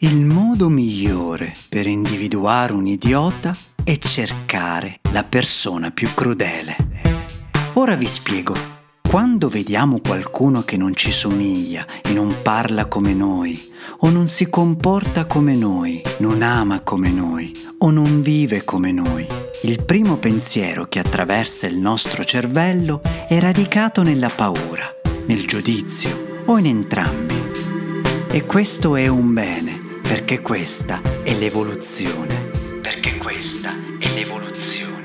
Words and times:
Il 0.00 0.26
modo 0.26 0.68
migliore 0.68 1.56
per 1.70 1.86
individuare 1.86 2.74
un 2.74 2.86
idiota 2.86 3.56
è 3.82 3.96
cercare 3.96 5.00
la 5.10 5.24
persona 5.24 5.90
più 5.90 6.12
crudele. 6.12 6.76
Ora 7.74 7.94
vi 7.94 8.04
spiego. 8.04 8.54
Quando 9.08 9.48
vediamo 9.48 10.00
qualcuno 10.00 10.64
che 10.64 10.76
non 10.76 10.94
ci 10.94 11.10
somiglia 11.10 11.86
e 12.02 12.12
non 12.12 12.34
parla 12.42 12.84
come 12.84 13.14
noi, 13.14 13.72
o 14.00 14.10
non 14.10 14.28
si 14.28 14.50
comporta 14.50 15.24
come 15.24 15.56
noi, 15.56 16.02
non 16.18 16.42
ama 16.42 16.80
come 16.80 17.10
noi, 17.10 17.56
o 17.78 17.90
non 17.90 18.20
vive 18.20 18.64
come 18.64 18.92
noi, 18.92 19.26
il 19.62 19.82
primo 19.82 20.16
pensiero 20.16 20.88
che 20.88 20.98
attraversa 20.98 21.66
il 21.66 21.78
nostro 21.78 22.22
cervello 22.22 23.00
è 23.26 23.38
radicato 23.40 24.02
nella 24.02 24.28
paura, 24.28 24.84
nel 25.26 25.46
giudizio 25.46 26.42
o 26.44 26.58
in 26.58 26.66
entrambi. 26.66 27.34
E 28.28 28.44
questo 28.44 28.96
è 28.96 29.06
un 29.06 29.32
bene, 29.32 29.85
perché 30.06 30.40
questa 30.40 31.00
è 31.24 31.34
l'evoluzione. 31.34 32.34
Perché 32.80 33.16
questa 33.16 33.74
è 33.98 34.08
l'evoluzione. 34.14 35.02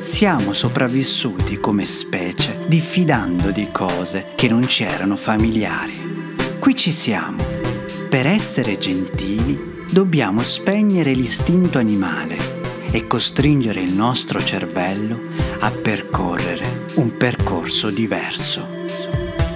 Siamo 0.00 0.54
sopravvissuti 0.54 1.58
come 1.58 1.84
specie 1.84 2.56
diffidando 2.66 3.50
di 3.50 3.68
cose 3.70 4.32
che 4.36 4.48
non 4.48 4.66
ci 4.66 4.84
erano 4.84 5.16
familiari. 5.16 6.34
Qui 6.58 6.74
ci 6.74 6.90
siamo. 6.90 7.44
Per 8.08 8.26
essere 8.26 8.78
gentili 8.78 9.84
dobbiamo 9.90 10.42
spegnere 10.42 11.12
l'istinto 11.12 11.76
animale 11.76 12.36
e 12.90 13.06
costringere 13.06 13.82
il 13.82 13.92
nostro 13.92 14.42
cervello 14.42 15.20
a 15.58 15.70
percorrere 15.70 16.86
un 16.94 17.14
percorso 17.16 17.90
diverso. 17.90 18.79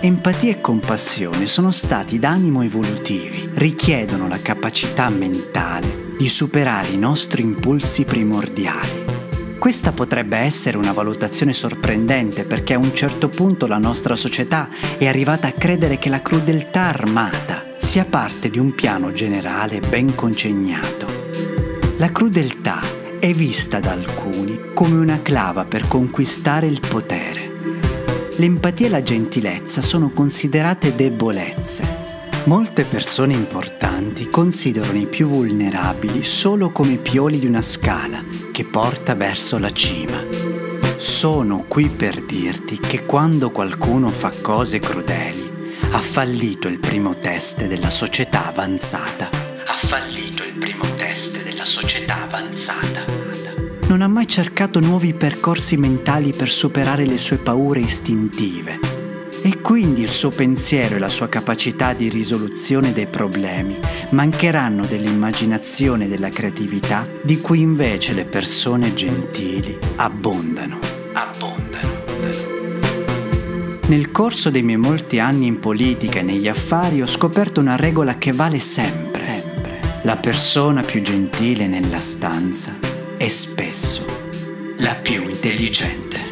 Empatia 0.05 0.51
e 0.51 0.61
compassione 0.61 1.47
sono 1.47 1.73
stati 1.73 2.19
d'animo 2.19 2.60
evolutivi, 2.60 3.49
richiedono 3.55 4.29
la 4.29 4.38
capacità 4.38 5.09
mentale 5.09 6.13
di 6.19 6.29
superare 6.29 6.88
i 6.88 6.99
nostri 6.99 7.41
impulsi 7.41 8.05
primordiali. 8.05 9.57
Questa 9.59 9.93
potrebbe 9.93 10.37
essere 10.37 10.77
una 10.77 10.93
valutazione 10.93 11.55
sorprendente 11.55 12.45
perché 12.45 12.74
a 12.74 12.79
un 12.79 12.95
certo 12.95 13.30
punto 13.30 13.66
la 13.66 13.79
nostra 13.79 14.15
società 14.15 14.69
è 14.99 15.07
arrivata 15.07 15.46
a 15.46 15.52
credere 15.52 15.99
che 15.99 16.11
la 16.11 16.21
crudeltà 16.21 16.83
armata 16.83 17.65
sia 17.79 18.05
parte 18.05 18.51
di 18.51 18.59
un 18.59 18.74
piano 18.74 19.11
generale 19.11 19.80
ben 19.80 20.15
congegnato. 20.15 21.07
La 21.96 22.13
crudeltà 22.13 22.83
è 23.18 23.33
vista 23.33 23.80
da 23.80 23.93
alcuni 23.93 24.74
come 24.74 24.96
una 24.96 25.23
clava 25.23 25.65
per 25.65 25.89
conquistare 25.89 26.66
il 26.66 26.80
potere 26.80 27.54
l'empatia 28.37 28.87
e 28.87 28.90
la 28.90 29.02
gentilezza 29.02 29.80
sono 29.80 30.10
considerate 30.10 30.95
debolezze. 30.95 32.02
Molte 32.45 32.85
persone 32.85 33.32
importanti 33.32 34.29
considerano 34.29 34.99
i 34.99 35.07
più 35.07 35.29
vulnerabili 35.29 36.23
solo 36.23 36.71
come 36.71 36.96
pioli 36.96 37.38
di 37.38 37.46
una 37.46 37.62
scala 37.62 38.23
che 38.52 38.65
porta 38.65 39.15
verso 39.15 39.59
la 39.59 39.73
cima. 39.73 40.23
Sono 40.96 41.65
qui 41.68 41.88
per 41.88 42.23
dirti 42.23 42.79
che 42.79 43.05
quando 43.05 43.51
qualcuno 43.51 44.09
fa 44.09 44.32
cose 44.43 44.79
crudeli, 44.79 45.52
ha 45.93 46.01
fallito 46.01 46.68
il 46.68 46.79
primo 46.79 47.18
test 47.18 47.65
della 47.66 47.90
società 47.90 48.49
avanzata. 48.49 49.30
Ha 49.65 49.87
fallito 49.87 50.43
il 50.43 50.52
primo 50.52 50.85
test 50.96 51.43
della 51.43 51.65
società 51.65 52.23
avanzata 52.23 53.24
non 53.95 54.02
ha 54.02 54.09
mai 54.09 54.26
cercato 54.26 54.80
nuovi 54.80 55.14
percorsi 55.14 55.76
mentali 55.76 56.32
per 56.32 56.50
superare 56.50 57.06
le 57.06 57.16
sue 57.16 57.37
paure 57.37 57.78
istintive 57.78 58.80
e 59.40 59.60
quindi 59.60 60.02
il 60.02 60.10
suo 60.10 60.30
pensiero 60.30 60.96
e 60.96 60.98
la 60.98 61.09
sua 61.09 61.28
capacità 61.28 61.92
di 61.92 62.09
risoluzione 62.09 62.92
dei 62.92 63.06
problemi 63.06 63.78
mancheranno 64.10 64.84
dell'immaginazione 64.84 66.06
e 66.06 66.09
della 66.09 66.31
creatività 66.31 67.06
di 67.22 67.41
cui 67.41 67.60
invece 67.60 68.15
le 68.15 68.25
persone 68.25 68.94
gentili 68.94 69.78
abbondano. 69.94 70.81
Abbondano. 71.12 71.88
Nel 73.87 74.10
corso 74.10 74.50
dei 74.50 74.62
miei 74.62 74.77
molti 74.77 75.21
anni 75.21 75.47
in 75.47 75.60
politica 75.60 76.19
e 76.19 76.22
negli 76.22 76.49
affari 76.49 77.00
ho 77.00 77.06
scoperto 77.06 77.60
una 77.60 77.77
regola 77.77 78.19
che 78.19 78.33
vale 78.33 78.59
sempre. 78.59 79.22
sempre. 79.22 79.81
La 80.03 80.16
persona 80.16 80.83
più 80.83 81.00
gentile 81.00 81.69
nella 81.69 82.00
stanza 82.00 82.94
è 83.17 83.29
spesso 83.29 84.05
la 84.79 84.95
più 84.97 85.29
intelligente. 85.29 86.24